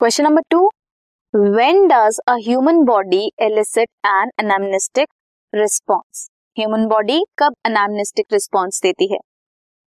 Question 0.00 0.24
number 0.24 0.42
two 0.50 0.58
when 1.34 1.86
does 1.88 2.18
a 2.28 2.34
body 2.86 3.20
elicit 3.42 3.88
an 4.06 4.30
anamnestic 4.40 5.06
response 5.52 6.26
human 6.56 6.84
body 6.86 7.18
कब 7.38 7.54
anamnestic 7.66 8.26
response 8.32 8.80
देती 8.82 9.06
है? 9.12 9.18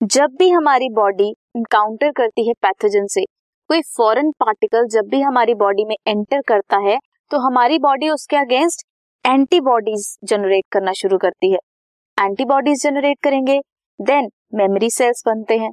जब 0.00 0.34
भी 0.38 0.48
हमारी 0.50 0.88
बॉडी 0.94 1.28
इनकाउंटर 1.56 2.10
करती 2.10 2.46
है 2.48 2.54
पैथोजन 2.62 3.06
से, 3.06 3.24
कोई 3.70 3.80
फॉरेन 3.96 4.30
पार्टिकल 4.40 4.86
जब 4.88 5.08
भी 5.10 5.20
हमारी 5.20 5.54
बॉडी 5.54 5.84
में 5.84 5.96
एंटर 6.08 6.40
करता 6.48 6.78
है 6.88 6.98
तो 7.30 7.38
हमारी 7.38 7.78
बॉडी 7.78 8.10
उसके 8.10 8.36
अगेंस्ट 8.36 8.86
एंटीबॉडीज 9.24 10.14
जनरेट 10.24 10.64
करना 10.72 10.92
शुरू 10.92 11.18
करती 11.18 11.52
है। 11.52 11.58
एंटीबॉडीज 12.18 12.82
जनरेट 12.82 13.18
करेंगे 13.22 13.58
देन 14.00 14.30
मेमोरी 14.54 14.90
सेल्स 14.90 15.22
बनते 15.26 15.58
हैं। 15.58 15.70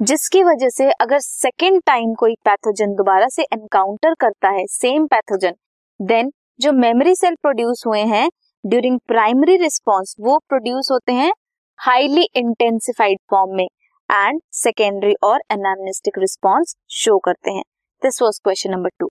जिसकी 0.00 0.42
वजह 0.42 0.68
से 0.68 0.90
अगर 0.92 1.18
सेकेंड 1.18 1.80
टाइम 1.86 2.12
कोई 2.14 2.34
पैथोजन 2.44 2.94
दोबारा 2.94 3.28
से 3.28 3.42
एनकाउंटर 3.42 4.14
करता 4.14 4.48
है 4.48 4.64
सेम 4.66 5.06
पैथोजन 5.06 5.54
देन 6.00 6.30
जो 6.60 6.72
मेमोरी 6.72 7.14
सेल 7.14 7.34
प्रोड्यूस 7.42 7.82
हुए 7.86 8.00
हैं 8.02 8.28
ड्यूरिंग 8.64 8.98
प्राइमरी 9.08 9.56
रिस्पॉन्स 9.56 10.14
वो 10.20 10.38
प्रोड्यूस 10.48 10.88
होते 10.92 11.12
हैं 11.12 11.32
हाईली 11.78 12.28
इंटेंसिफाइड 12.36 13.18
फॉर्म 13.30 13.56
में 13.56 13.64
एंड 13.64 14.40
सेकेंडरी 14.52 15.14
और 15.22 15.42
एनामनिस्टिक 15.52 16.18
रिस्पॉन्स 16.18 16.76
शो 16.94 17.18
करते 17.18 17.50
हैं. 17.50 17.62
This 18.02 18.22
was 18.22 18.40
question 18.44 18.70
number 18.70 18.90
two 18.98 19.10